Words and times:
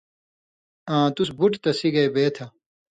آں 0.95 1.07
تُس 1.15 1.29
بُٹ 1.37 1.53
تسی 1.63 1.89
گے 1.95 2.05
بے 2.13 2.25
تھہ۔ 2.35 2.45